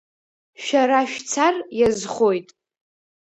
[0.63, 2.49] Шәара шәцар иазхоит.